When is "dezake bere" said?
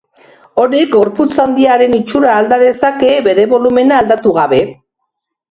2.65-3.45